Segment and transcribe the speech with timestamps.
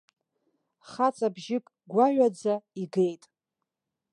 [0.89, 3.23] Хаҵабжьык гәаҩаӡа игеит.